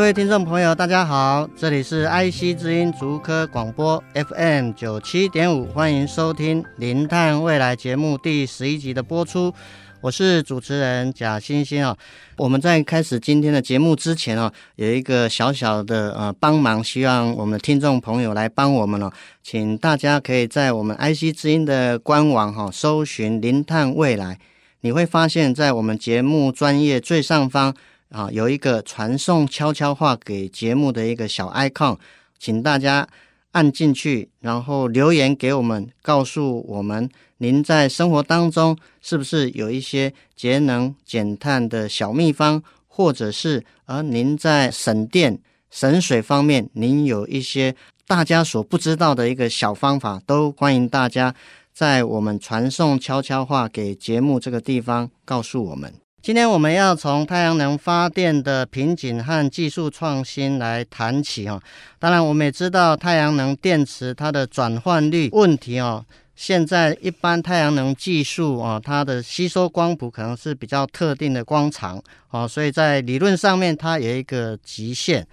[0.00, 9.52] 各位听众朋友，大家好，这里是 IC 之音竹科广播 FM 九七点五，欢迎收听《零碳未来》节目第十一集的播出。
[10.00, 11.94] 我是主持人贾欣欣啊。
[12.38, 19.12] 我们在开始今天的节目之前啊，有一个小小的呃帮忙，希望我们的听众朋友来帮我们了，
[19.42, 24.38] 请大家可以在我们 IC 之音的官网哈搜寻“零碳未来”，
[24.80, 27.74] 你会发现在我们节目专业最上方。
[28.10, 31.96] 啊，有一个传送悄悄话给节目的一个小 icon，
[32.38, 33.08] 请大家
[33.52, 45.38] 按进去，然后留言给我们，告诉我们您在生活当中是不是有一些节能减碳的小秘方，或者是而您在省电
[45.70, 47.74] 省水方面，您有一些
[48.06, 51.32] 大家所不知道的一个小方法，都欢迎大家
[51.72, 55.99] 在我们传送悄悄话给节目这个地方告诉我们。
[56.22, 61.58] 今天我们要从太阳能发电的瓶颈和技术创新来谈起哈。
[61.98, 66.04] 当然，我们也知道太阳能电池它的转换率问题哦。
[66.36, 75.26] 现在一般太阳能技术啊，它的吸收光谱可能是比较特定的光长哦，所以在理论上面它有一个极限。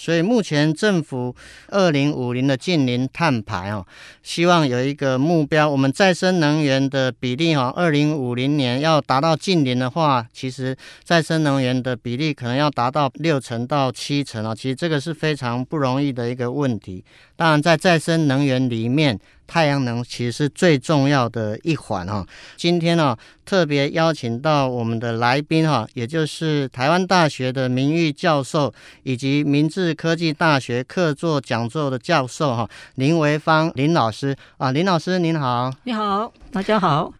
[0.00, 1.36] 所以目前政府
[1.68, 3.86] 二零五零的近零碳排哦，
[4.22, 17.04] 希望有一个目标，我们再生能源的比例哈，二零五零年要达到近零的话，其实再生能源的比例可能要达到六成到七成啊，其实这个是非常不容易的一个问题。
[17.36, 19.18] 当然，在再生能源里面，
[19.50, 22.24] 太阳能其实是最重要的一环哈。
[22.56, 28.72] 今天呢，特别邀请到我们的来宾哈，也就是台湾大学的名誉教授，
[29.02, 37.19] 以及明治科技大学客座讲座的教授哈，林维芳林老师啊，林老师您好，你好，大家好。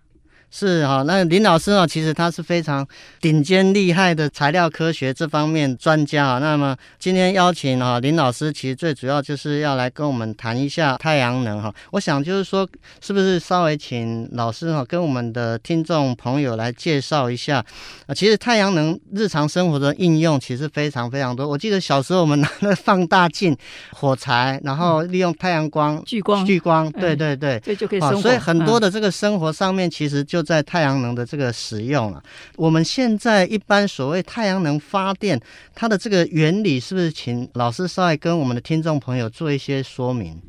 [0.51, 2.87] 是哈，那林老师啊，其实他是非常
[3.21, 6.39] 顶尖厉害的材料科学这方面专家啊。
[6.39, 11.73] 那么今天邀请啊林老师，其实最主要就是要来跟我们谈一下太阳能哈。
[11.93, 12.69] 我想就是说，
[13.01, 17.65] 是不是稍微请老师哈跟我们的听众朋友来介绍一下
[18.07, 18.15] 啊？
[18.15, 21.47] 其实太阳能日常生活的应用其实非常非常多。
[21.47, 23.57] 我记得小时候我们拿了放大镜、
[23.93, 28.21] 火柴，然后利用太阳光聚光聚光，对对对，这就可以生活。
[28.21, 32.23] 所以很多的这个生活上面其实就在太阳能的这个使用啊，
[32.57, 35.41] 我们现在一般所谓太阳能发电，
[35.75, 40.41] 它的这个原理是不是请老师稍微跟我们的听众朋友做一些说明？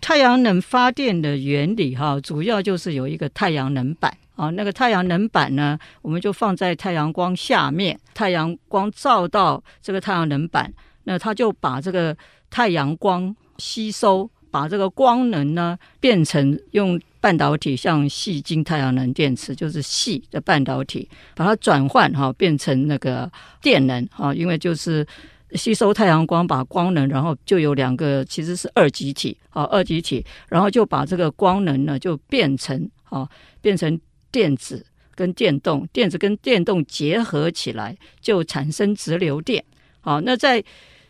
[0.00, 10.72] 太阳能发电的原理哈，主要就是有一个太阳能板啊，那个太阳能板呢，我们就放在太阳光下面，太阳光照到这个太阳能板，
[11.04, 12.16] 那它就把这个
[12.48, 16.98] 太阳光吸收，把这个光能呢变成用。
[17.20, 23.30] 半导体像细晶太阳能电池，就是细的半导体，把它转换哈变成那个
[23.60, 25.06] 电能哈，因为就是
[25.52, 33.28] 吸收太阳光，把光能，然后就有两个其实是二极体啊，二极体，然后就把这个光能呢就变成啊
[33.60, 33.98] 变成
[34.30, 39.64] 电子跟电动，电子跟电动结合起来就产生直流电。
[40.00, 40.62] 好，那在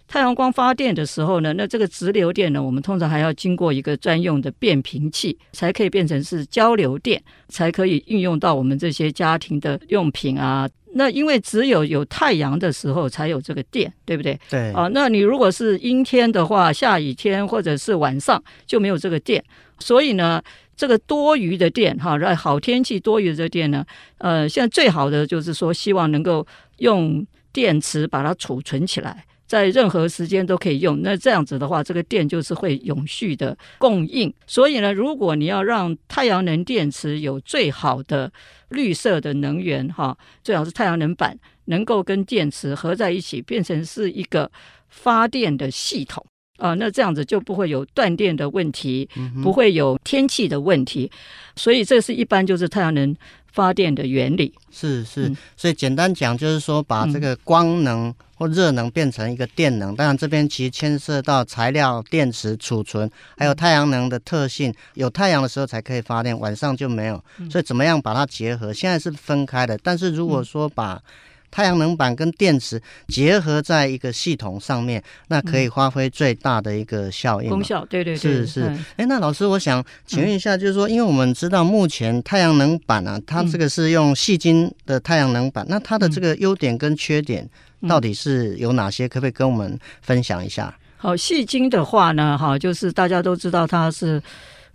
[0.09, 10.67] 太阳光发电的时候呢，那这个直流电呢，我们通常还要经过一个专用的变频器，才可以变成是交流电，才可以运用到我们这些家庭的用品啊。
[10.95, 14.41] 那因为只有有太阳的时候才有这个电，对不对？
[14.49, 14.73] 对。
[14.73, 19.45] 啊，那你如果是阴天的话，下雨天或者是晚上就没有这个电，
[19.79, 20.43] 所以呢，
[20.75, 23.85] 这个多余的电哈，在好天气多余的电呢，
[24.17, 26.45] 呃，现在最好的就是说，希望能够
[26.79, 29.27] 用电池把它储存起来。
[29.49, 34.33] 在任何时间都可以用，那这样子的话，这个电就是会永续的供应。
[34.47, 38.31] 所以呢，如果你要让太阳能电池有最好的
[38.69, 44.53] 绿色的能源，哈，最好是太阳能板能够跟电池合在一起，变成是一个
[44.89, 46.25] 发电的系统
[46.59, 49.09] 啊，那这样子就不会有断电的问题，
[49.43, 51.11] 不会有天气的问题。
[51.57, 53.17] 所以这是一般就是太阳能
[53.47, 54.53] 发电的原理。
[54.71, 58.15] 是是，所以简单讲就是说，把这个光能。
[58.39, 64.73] 或热能变成一个电能，当然这边其实牵涉到材料、电池、储存，还有太阳能的特性。
[64.95, 67.21] 有太阳的时候才可以发电，晚上就没有。
[67.51, 68.73] 所以怎么样把它结合？
[68.73, 69.77] 现在是分开的。
[69.83, 71.03] 但是如果说把
[71.51, 77.85] 太阳能板跟电池结合在一个系统上面，那可以发挥最大的一个效应、嗯、功效。
[77.87, 78.63] 对对对，是是。
[78.63, 87.49] 哎、嗯，那老师，我想请问一下，就是说，因为我们知道目前太阳能板啊，它这个是用细晶的太阳能板，那它的这个优点跟缺点
[87.89, 89.09] 到底是有哪些？
[89.09, 90.75] 可不可以跟我们分享一下？
[90.97, 94.23] 好，细晶的话呢，哈，就是大家都知道它是。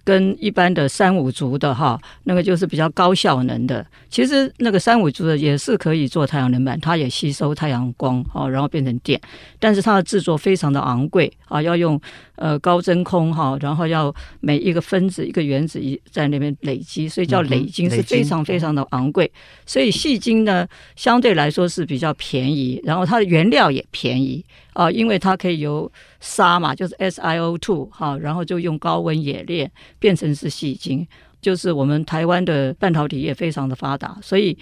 [0.04, 3.86] 跟一般的三五族的哈，那个就是比较高效能的。
[4.10, 9.20] 其实那个三五族的也是可以做太阳能板，它也吸收太阳光哦，然后变成电。
[9.60, 12.00] 但是它的制作非常的昂贵啊，要用
[12.36, 19.32] 呃高真空哈，然后要每一个分子一个原子一在那边累积，所以叫累晶是非常非常的昂贵。
[19.66, 31.08] 所以细晶呢相对来说是比较便宜，然后它的原料也便宜啊，因为它可以由沙嘛，就是 SiO2 哈，然后就用高温冶炼变成是细晶。
[31.42, 34.58] 就是我们台湾的半导体业非常的发达，所以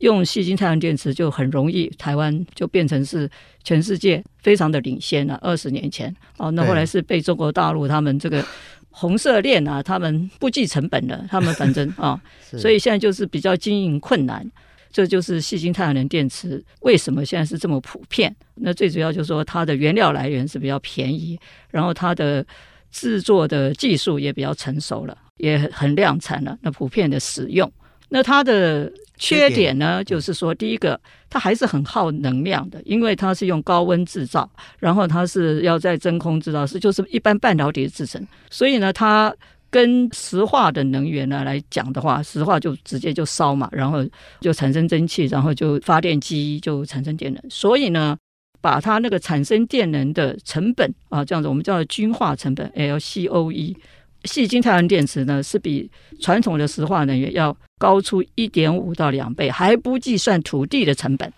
[0.00, 3.26] 用细晶太阳电池就很容易，台湾就变成是
[3.64, 5.38] 全世界非常的领先了。
[5.40, 8.44] 二十年前哦，那后来是被中国大陆他们这个
[8.90, 14.46] 红色链啊，他们不计成本的，他们反正啊， 所以现在就是比较经营困难。
[14.90, 18.34] 这就是细晶太阳能电池为什么现在是这么普遍？
[18.54, 21.38] 那最主要就是说它的原料来源是比较便宜，
[21.70, 22.44] 然后它的
[22.90, 26.58] 制作的技术也比较成熟了，也很量产了。
[26.62, 27.70] 那普遍的使用，
[28.08, 39.34] 那它的缺点呢，就是说第一个，它还是很耗能量的，因为它是用高温制造，然后它是要在真空制造，是就是一般半导体的制成，所以呢，它。
[39.70, 43.98] 跟石化的能源呢来讲的话，石化就直接就烧嘛，然后
[44.40, 47.42] 就产生蒸汽，然后就发电机就产生电能。
[47.50, 48.16] 所以呢，
[48.60, 53.76] 把它那个产生电能的成本啊，这样子我们叫均化成本 （LCOE）。
[54.24, 55.88] 细晶太阳电池呢是比
[56.20, 61.32] 传统的石化能源要高出一点五到两倍，还不计算土地的成本。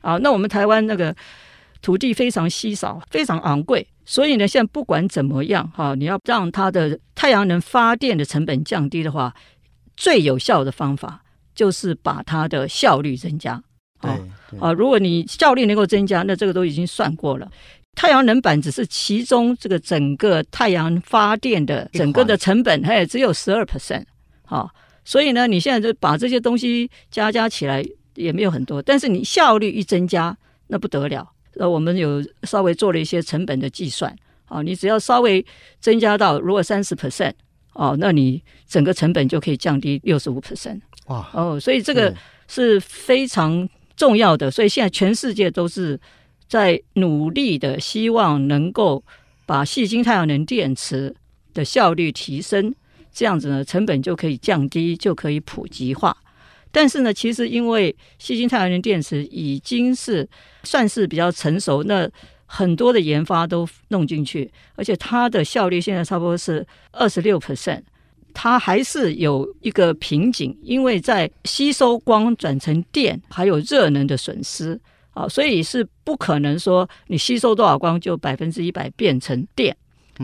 [0.00, 1.14] 啊，那我们台湾那个
[1.80, 3.86] 土地非常稀少，非常昂贵。
[4.06, 9.34] 所以呢，现在不管怎么样哈，你要让它的太阳能发电的成本降低的话，
[9.96, 11.22] 最有效的方法
[11.54, 13.62] 就是把它的效率增加。
[14.00, 14.18] 啊
[14.60, 17.50] 啊，如果你效率能够增加，那这个都已经算过了。
[17.94, 24.04] 太阳能板只是其中这个整个太阳发电的整个的成本，还只有十二 percent。
[24.44, 24.68] 好，
[25.04, 27.82] 所以呢，你现在就把这些东西加加起来
[28.16, 30.36] 也没有很多，但是你效率一增加，
[30.66, 31.30] 那不得了。
[31.56, 34.14] 呃，我们有稍微做了一些成本的计算，
[34.46, 35.44] 啊，你只要稍微
[35.80, 37.32] 增加到如果三十 percent，
[37.74, 40.80] 哦，那你整个成本就可以降低六十五 percent。
[41.06, 42.14] 哇，哦，所以这个
[42.48, 46.00] 是非常重要的，所以现在全世界都是
[46.48, 49.04] 在努力的，希望能够
[49.46, 51.14] 把细晶太阳能电池
[51.52, 52.74] 的效率提升，
[53.12, 56.16] 这样子呢，成本就可以降低，就可以普及化。
[56.74, 60.28] 但是呢，其实因为矽晶太阳能电池已经是
[60.64, 62.10] 算是比较成熟，那
[62.46, 67.82] 很多的研发都弄进去，而且它的效率现在差不多是二十六 percent，
[68.32, 74.80] 它还是有一个瓶颈，因为在吸收光转成电还有热能的损失。
[75.14, 79.72] 啊，所以是不可能说你吸收多少光就百分之一百变成电，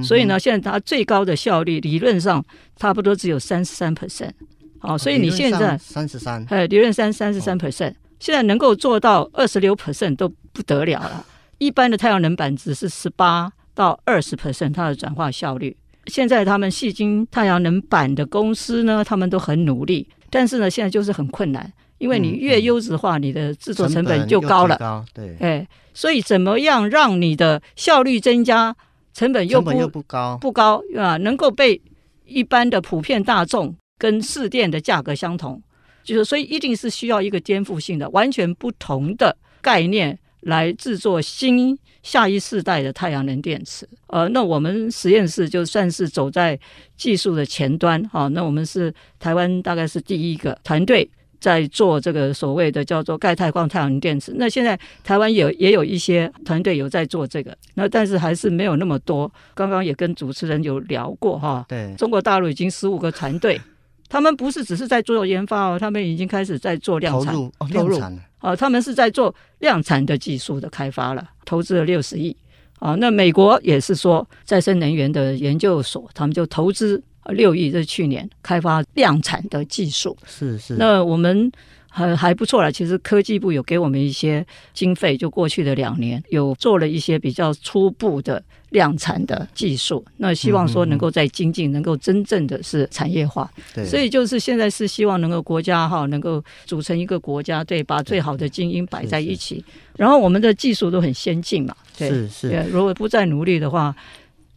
[0.02, 2.44] 所以呢，现在它最高的效率理论上
[2.74, 4.32] 差不多只有三十三 percent。
[4.80, 11.24] 好，所以你现在三十三，哎，理论三三十三 percent，现在能够做到二十六 percent 都不得了了。
[11.58, 15.76] 一般的太阳能板只是十八到二十 percent，它的转化效率。
[16.06, 24.76] 现在他们细晶太阳能板的公司呢，他们都很努力，但是呢，现在就是很困难，因为你越优质化，你的制作成本就高了。
[24.78, 28.74] 高，对，哎，所以怎么样让你的效率增加，
[29.12, 31.80] 成本又不又不高不高啊，能够被
[32.24, 33.76] 一般的普遍大众。
[34.00, 35.62] 跟市电的价格相同，
[36.02, 43.86] 就是所以一定是需要一个颠覆性的、完全不同的概念来制作新下一世代的太阳能电池。
[44.06, 46.58] 呃，那我们实验室就算是走在
[46.96, 51.06] 技术的前端，哈、哦，那我们是台湾大概是第一个团队
[51.38, 54.32] 在做这个所谓的叫做钙钛矿太阳能电池。
[54.36, 59.30] 那现在台湾有也有一些团队有在做这个，那但是还是没有那么多。
[59.54, 63.60] 刚刚也跟主持人有聊过，哈、哦，对，中国大陆已经十五个团队。
[64.10, 72.36] 他们不是只是在做研发哦，他们已经开始在做量产，投入，哦、投入量产啊，他们是在做量产的技术的开发了，投资了六十亿
[72.80, 72.96] 啊。
[72.96, 80.16] 那美国也是说再生能源的研究所，他们就投资六亿，这是去年开发量产的技术。
[80.26, 80.74] 是是。
[80.74, 81.50] 那我们
[81.88, 82.72] 还还不错了。
[82.72, 90.04] 其实科技部有给我们一些经费，就过去的两年有做了一些比较初步的量产的技术。
[90.16, 93.50] 那希望说能够在精进，能够真正的是产业化。
[93.74, 99.64] 对，所以就是现在是希望能够国家哈能够组成一个国家，对，把最好的精英摆在一起。
[99.96, 102.66] 然后我们的技术都很先进嘛，对，是是。
[102.70, 103.94] 如果不再努力的话。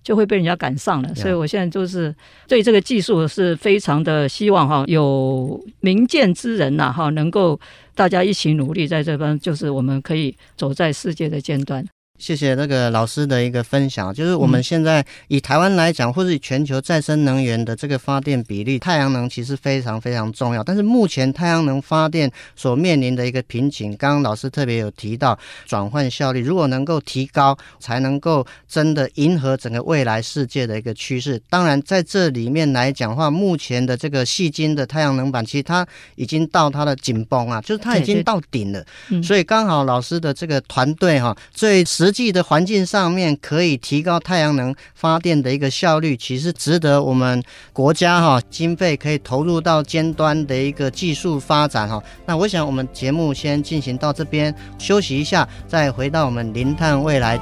[0.03, 2.13] 就会被人家赶上了，所以我现在就是
[2.47, 7.59] 对这个技术是非常的希望哈，有明鉴之人呐哈，能够
[7.95, 11.83] 大家一起努力，在这边就是我们可以走在世界的尖端。
[12.23, 20.63] 谢谢那个老师的一个分享，就是我们现在以台湾来讲，或是以全球再生能源的这个发电比例，太阳能其实非常非常重要。
[20.63, 31.37] 但是目前太阳能发电所面临的一个瓶颈，刚刚老师特别有提到转换效率，如果能够提高，才能够真的迎合整个未来世界的一个趋势。
[31.49, 38.81] 当然，在这里面来讲的话，目前的这个细晶的太阳能板，其实它已经到它的紧绷啊，就是它已经到顶了。
[39.21, 47.43] 所以刚好老师的这个团队哈，最实际的环境上面可以提高太阳能发电的一个效率，其实值得我们
[47.73, 52.01] 国家哈经费可以投入到尖端的一个技术发展哈。
[52.25, 57.39] 那我想我们节目先进行到这边，休息一下，再回到我们零碳未来。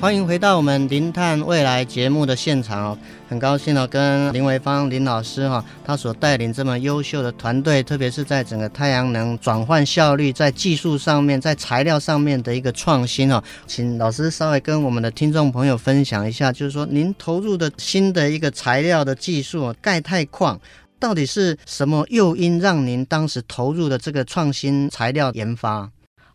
[0.00, 20.58] 欢迎回到我们零碳未来节目的现场哦，很高兴哦，跟林维芳林老师哈，他所带领这么优秀的团队，特别是在整个太阳能转换效率，在技术上面，在材料上面的一个创新哦，请老师稍微跟我们的听众朋友分享一下，就是说您投入的新的一个材料的技术，钙钛矿，
[20.98, 25.90] 到底是什么诱因让您当时投入的这个创新材料研发？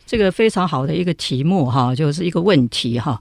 [0.05, 3.19] 这个非常好的一个题目哈，就是一个问题哈。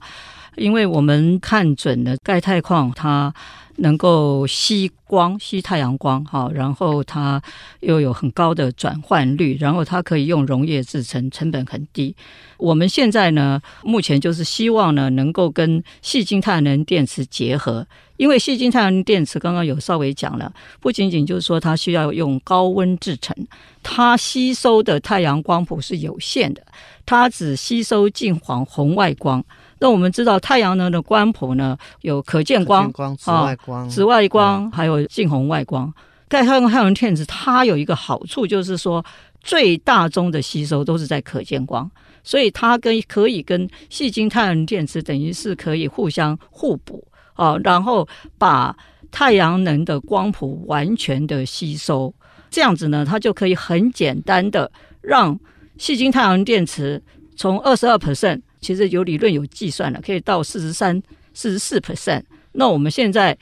[0.55, 3.33] 因为我们看准了钙钛矿，它
[3.77, 7.41] 能够吸光、吸太阳光，哈，然后它
[7.81, 12.15] 又有很高的转换率，然后它可以用溶液制成，成本很低。
[12.57, 17.85] 我们现在呢，目前就是希望呢，能够跟细晶太阳能电池结合，
[18.15, 23.35] 因为细晶太阳能电池刚刚有稍微讲了，不仅仅就是说它需要用高温制成，
[23.83, 26.63] 它吸收的太阳光谱是有限的，
[27.05, 29.43] 它只吸收近黄红外光。
[29.79, 35.93] 那我们知道太阳能的光谱呢，有可见光、光紫外光、紫外光，还有近红外光。
[36.27, 39.05] 钙钛跟太阳能电池它有一个好处，就是说
[39.41, 41.89] 最大宗的吸收都是在可见光，
[42.23, 48.75] 所以它跟可以跟细晶太阳能电池等于是可以互相互补啊，然后把
[49.11, 52.13] 太阳能的光谱完全的吸收，
[52.49, 55.37] 这样子呢，它就可以很简单的让
[55.77, 57.01] 细晶太阳能电池
[57.35, 58.41] 从二十二 percent。
[58.65, 60.99] 其实有理论有计算了，可以到四十三、
[61.35, 62.23] 四十四 percent。
[62.53, 63.37] 那我们现在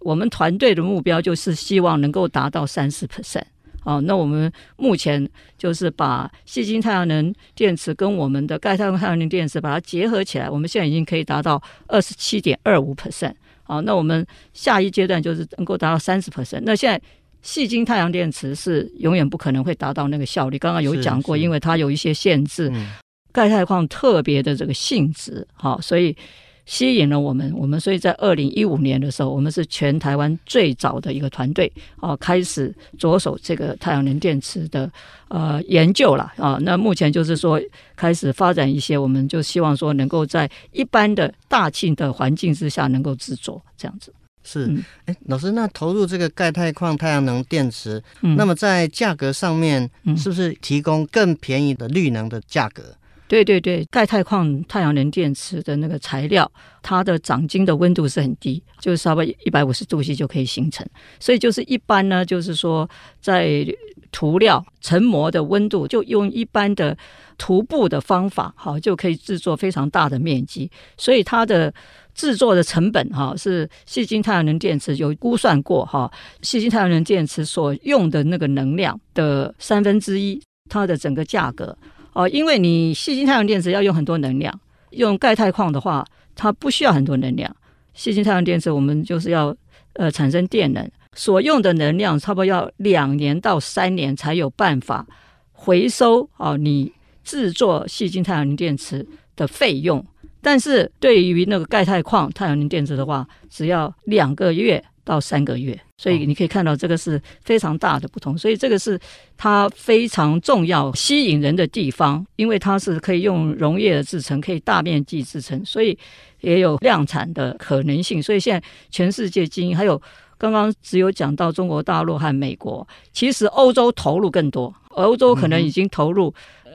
[0.00, 3.44] 我们团队的目标就是希望能够达到三十 percent。
[3.80, 13.32] 好，那我们目前就是把细晶太阳能电池跟我们的钙钛太阳能电池把它结合起来，我们现在已经可以达到二十七点二五 percent。
[13.62, 16.60] 好，那我们下一阶段就是能够达到三十 percent。
[16.64, 17.00] 那现在
[17.40, 22.68] 细晶太阳电池是永远不可能会达到那个效率，刚刚有讲过，因为它有一些限制。
[22.74, 22.90] 嗯
[23.36, 26.16] 钙钛矿特别的这个性质，好，所以
[26.64, 27.52] 吸引了我们。
[27.54, 34.90] 我们所以在二零一五年的时候，我们是全台湾最早的一个团队，啊，开始着手这个太阳能电池的
[35.28, 36.56] 呃研究了啊。
[36.62, 37.60] 那目前就是说
[37.94, 44.10] 开始发展一些，我们就希望说能够在一般的大气的环境之下能够制作这样子。
[44.42, 44.64] 是，
[45.04, 52.96] 哎、嗯，老师，那投入这个钙钛矿太阳能电池，嗯、那么在价格上面是不是提供更便宜的绿能的价格？
[53.28, 60.86] 对对对，钙钛矿太阳能电池的那个材料，它的长晶的温度是很低，就是稍微一百五十度 C 就可以形成。
[61.18, 62.88] 所以就是一般呢，就是说
[63.20, 63.66] 在
[64.12, 66.96] 涂料成膜的温度，就用一般的
[67.36, 70.70] 涂布的方法，好就可以制作非常大的面积。
[70.96, 71.74] 所以它的
[72.14, 76.10] 制作的成本，哈，是细晶太阳能电池有估算过，哈，
[76.42, 80.40] 细晶太阳能电池所用的那个能量的三分之一，
[80.70, 81.76] 它的整个价格。
[82.16, 84.58] 哦，因为你细晶太阳电池要用很多能量，
[84.92, 86.02] 用钙钛矿的话，
[86.34, 87.54] 它不需要很多能量。
[87.92, 89.54] 细晶太阳电池我们就是要
[89.92, 95.06] 呃产生电能，所用的能量差不多要两年到三年才有办法
[95.52, 96.90] 回收哦，你
[97.22, 99.06] 制作细晶太阳能电池
[99.36, 100.02] 的费用。
[100.40, 105.80] 但是对于那个钙钛矿太阳能电池的话，只要两个月到三个月。
[105.96, 108.36] 所以你可以看到这个是非常大的不同。
[108.36, 109.00] 所以这个是
[109.38, 115.98] 它非常重要、吸引人的地方，因为它是可以用溶液的制成，可以大面积制成，所以
[116.40, 118.22] 也有量产的可能性。
[118.22, 120.02] 所以现在全世界精英还有。
[120.38, 126.30] 刚刚只有讲到中国大陆和美国，其实欧洲投入更多，欧洲可能已经投入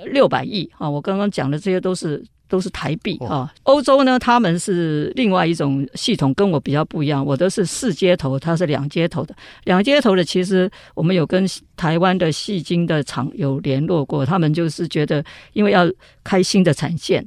[0.05, 0.89] 六百亿啊！
[0.89, 3.51] 我刚刚讲的这些都是都是台币啊。
[3.63, 7.25] 欧洲呢，他们是另外一种系统，跟我比较不一样。
[7.25, 9.34] 我的是四接头，它是两接头的。
[9.63, 15.89] 两接头的，其实我们有跟台湾的戏精的厂有联络过，他们就是觉得，因为要
[16.25, 17.25] 开新的产线。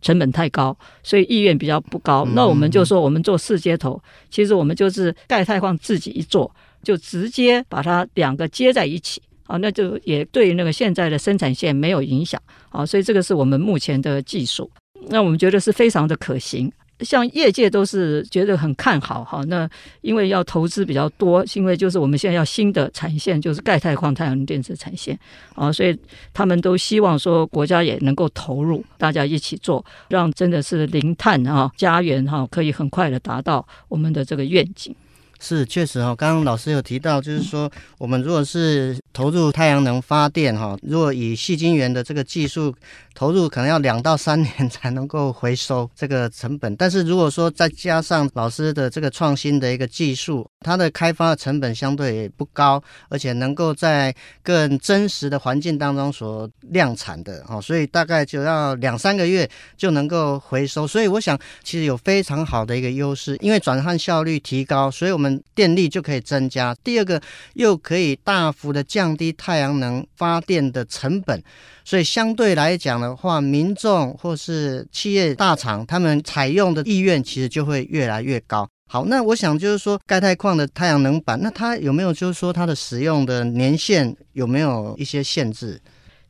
[0.00, 2.26] 成本太高，所以意愿比较不高。
[2.34, 6.52] 那我们就说，我们做四接头，其实我们就是钙钛矿自己一做，
[6.82, 12.84] 就直接把它两个接在一起啊，那就也对那个现在的生产线没有影响啊。
[12.84, 14.70] 所以这个是我们目前的技术，
[15.08, 16.72] 那我们觉得是非常的可行。
[17.00, 19.68] 像业界都是觉得很看好哈，那
[20.02, 25.18] 因为要投资比较多，因为就是我们现在要新的产线，就是钙钛矿太阳能电池产线
[25.56, 25.98] 啊，所以
[26.32, 34.94] 他们都希望说国家也能够投入，大家一起做，让真的是零碳啊家园哈，可以很快的达到我们的这个愿景。
[35.42, 42.74] 是，确实哈，刚刚老师有提到，就是说我们如果是投入太阳能发电哈，如果以细晶圆的这个技术。
[43.14, 60.86] 投入可能要两到三年才能够回收这个成本，但是如果说再加上老师的这个创新的一个技术，它的开发成本相对也不高，而且能够在更真实的环境当中所量产的哦，所以大概就要两三个月就能够回收。
[60.86, 66.74] 所以我想其实有非常好的一个优势，因为转换效率提高，所以我们电力就可以增加。
[66.82, 67.20] 第二个
[67.54, 71.42] 又可以大幅的降低太阳能发电的成本。
[71.84, 78.68] 所以相对来讲的话，民众或是企业大厂，他们采用的意愿其实就会越来越高。
[78.88, 85.80] 好，那我想就是说，钙钛矿的太阳能板，那它有没有就是说它的使用的年限有没有一些限制？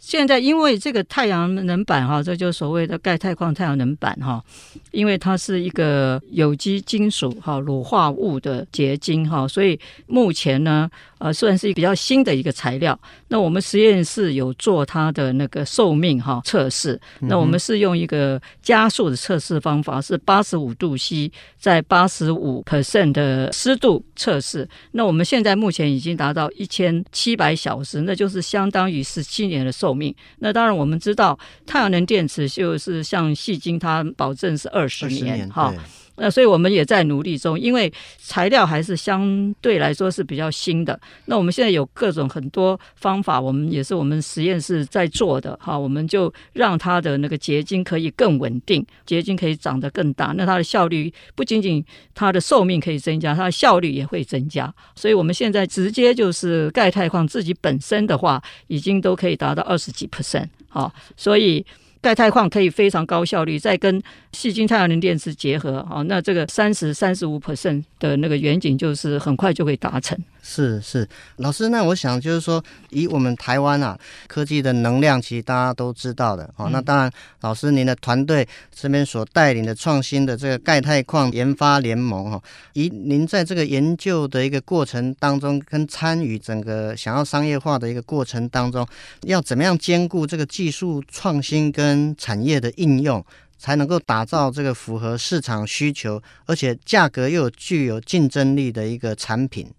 [0.04, 4.42] 现在因为这个太阳能板哈，这就所谓的钙钛矿太阳能板哈，
[4.90, 9.78] 因为它是一个有机金属哈乳化物的结晶哈，所以
[10.08, 10.90] 目前呢。
[11.22, 12.98] 呃，算是一个比较新的一个材料。
[13.28, 17.00] 那我们实验室有做它的那个寿命哈测试。
[17.20, 24.68] 那我们是用一个加速的测试方法，是八十五度 C，在八十五 percent 的湿度测试。
[24.90, 30.12] 那我们现在目前已经达到一千七百小时，那就是相当于十七年的寿命。
[30.40, 35.72] 那当然我们知道，太阳能电池就是像细晶，它保证是二十年哈。
[36.16, 40.98] 那所以我们也在努力中，因为材料还是相对来说是比较新的。
[41.24, 45.78] 那我们现在有各种很多方法，我们也是我们实验室在做的哈。
[45.78, 50.34] 我们就让它的那个结晶可以更稳定，结晶可以长得更大。
[50.36, 54.72] 那它的效率不仅仅它的寿命可以增加，它的效率也会增加。
[54.94, 61.64] 所以我们现在直接就是钙钛矿自己本身的话，已经都可以达到二十几 percent 好，所以。
[62.02, 70.18] 钙钛矿可以非常高效率，再跟细晶太阳能电池结合，啊，那这个三十三十五 percent 的那个远景就是很快就会达成。
[70.44, 76.68] 是是，老师，那我想就是说，以我们台湾啊，科技的能量，其实大家都知道的哦。
[76.72, 77.10] 那当然，
[77.42, 88.84] 老师您的团队这边所带领的创新的这个钙钛矿研发联盟哈，以您在这个研究的一个过程当中，跟参与整个想要商业化的一个过程当中，
[89.22, 93.24] 要怎么样兼顾这个技术创新跟产业的应用，
[93.58, 99.70] 才能够打造这个符合市场需求，而且价格又有具有竞争力的一个产品？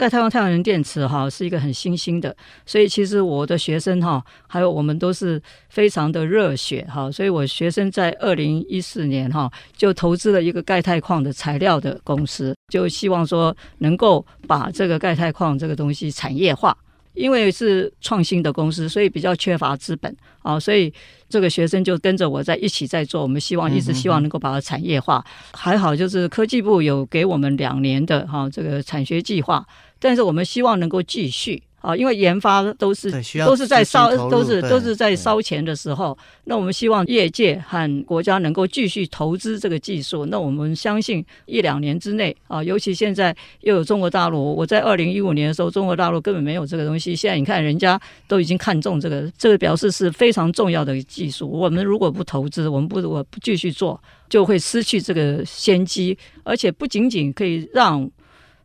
[0.00, 2.34] 钙钛矿太阳能电池哈是一个很新兴的，
[2.64, 16.74] 所以其实我的学生哈还有我们都是非常的热血哈，所以我学生在二零一四年哈就投资了一个钙钛矿的材料的公司，就希望说能够把这个钙钛矿这个东西产业化，
[17.14, 20.92] 因为是创新的公司，所以比较缺乏资本啊，所以
[21.28, 29.66] 这个学生就跟着我在一起在做，我们希望一直希望能够把它产业化，还好就是科技部有给我们两年的哈这个产学计划。
[29.98, 33.10] 但是我们希望能够继续啊，因为研发都是
[33.44, 36.16] 都是在烧，都是都是在烧钱的时候。
[36.44, 40.26] 那我们希望业界和国家能够继续投资这个技术。
[40.26, 44.54] 那我们相信一两年之内啊，尤其现在又有中国大陆。
[44.54, 47.16] 我在二零一五年的时候，中国大陆根本没有这个东西。
[47.16, 51.48] 现在你看，人家都已经看中这个，这个表示是非常重要的技术。
[51.50, 56.18] 我们如果不投资，我们不我不继续做，就会失去这个先机。
[56.42, 58.10] 而且不仅仅可以让。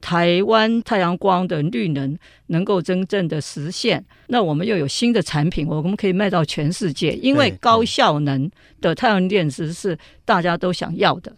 [0.06, 2.15] 台湾太阳光的绿能
[2.46, 7.13] 能够真正的实现，那我们又有新的产品，我们可以卖到全世界。
[7.13, 8.48] 因为高效能
[8.80, 11.34] 的太阳能电池是大家都想要的。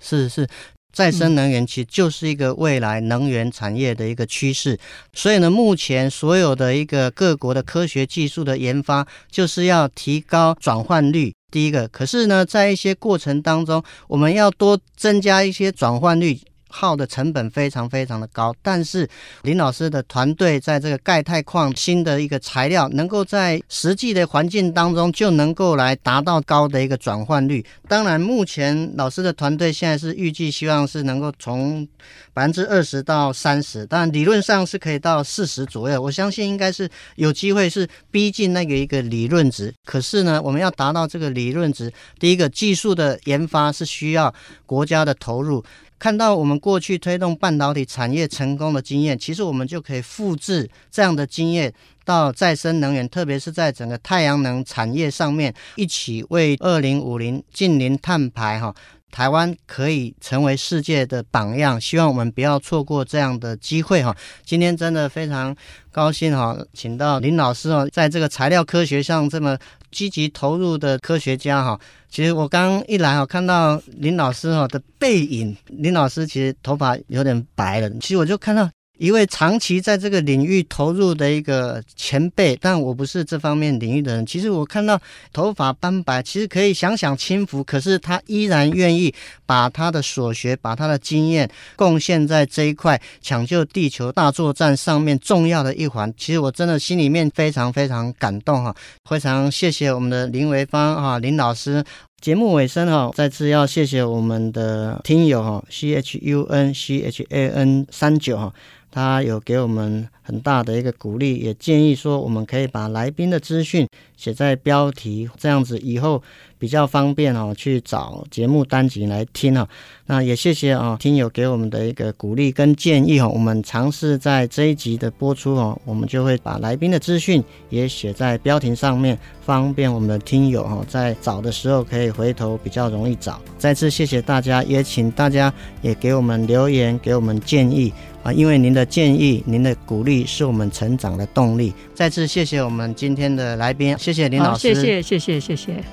[0.00, 0.48] 是是，
[0.94, 4.78] 再生能源其实就是一个未来能源产业的一个趋势。
[5.12, 11.34] 所以呢，目前所有的一个各国的科学技术的研发，就是要提高转换率。
[11.52, 16.38] 第一个，可是呢，在一些过程当中，我们要多增加一些转换率。
[16.76, 19.08] 耗的成本非常非常的高，但是
[19.44, 27.64] 林老师的团队在这个钙钛矿新的一个材料，能够在实际的环境当中就能够来达到高的一个转换率。
[27.88, 31.88] 当然，目前老师的团队现在是预计希望是能够从
[32.34, 36.02] 百分之二十到三十，但理论上是可以到四十左右。
[36.02, 39.72] 我相信应该是有机会是逼近那个一个理论值。
[39.86, 44.34] 可是呢，我们要达到这个理论值，第一个技术的研发是需要
[44.66, 45.64] 国家的投入。
[45.98, 51.72] 看到我们过去推动半导体产业成功的经验，其实我们就可以复制这样的经验
[52.04, 58.74] 到再生能源，特别是在整个太阳能产业上面，一起为二零五零近零碳排哈，
[59.16, 61.80] 台湾可以成为世界的榜样。
[61.80, 64.14] 希望我们不要错过这样的机会哈。
[64.44, 65.56] 今天真的非常
[65.90, 69.56] 高兴哈，请到林老师哦，在这个材料科学上这么
[69.90, 71.80] 积极投入的科学家哈。
[72.10, 77.88] 其实我刚一来哦，看到林老师哦的背影，林老师其实头发有点白了。
[77.98, 78.68] 其实我就看到。
[78.98, 84.24] 一位长期在这个领域投入的一个前辈，但我不是这方面领域的人。
[84.24, 85.00] 其实我看到
[85.32, 96.12] 头发斑白，其实可以想想轻浮，可是他依然愿意把他的所学、把他的经验贡献在这一块抢救地球大作战上面重要的一环。
[96.16, 101.84] 其实我真的心里面非常非常感动哈，非常谢谢我们的林维芳哈林老师。
[102.26, 108.52] 节目尾声哈，再次要谢谢我们的听友哈，C H U N C H A N 三九哈。
[108.90, 113.86] 他有给我们很大的一个鼓励，也建议说我们可以把来宾的资讯
[114.16, 116.20] 写在标题，这样子以后
[116.58, 119.68] 比较方便哦，去找节目单集来听哈。
[120.06, 123.28] 那也谢谢啊，听友给我们的一个鼓励跟建议哈。
[123.28, 133.40] 我们尝试在这一集的播出哦，我们就会把来宾的资讯也写在标题上面，方便我们的听友哈在找的时候可以回头比较容易找。
[133.56, 137.92] 再次谢谢大家，也请大家也给我们留言，给我们建议。
[138.26, 141.72] 啊，因为您的建议、您的鼓励是我们成长的动力。
[141.94, 145.84] 再次谢谢我们今天的来宾，谢谢林老师，谢谢谢谢谢谢。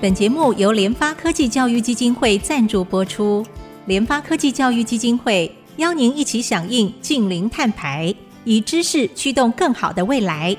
[0.00, 3.44] 本节目由联发科技教育基金会赞助播出。
[3.84, 10.56] 联发科技教育基金会邀您一起响应净零碳排，以知识驱动更好的未来。